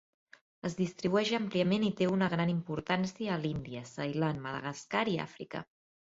Es 0.69 0.77
distribueix 0.77 1.33
àmpliament 1.39 1.85
i 1.89 1.91
té 1.99 2.07
una 2.13 2.31
gran 2.35 2.55
importància 2.55 3.35
a 3.35 3.39
l'Índia, 3.45 3.83
Ceilan, 3.93 4.43
Madagascar 4.49 5.05
i 5.15 5.17
Àfrica. 5.29 5.65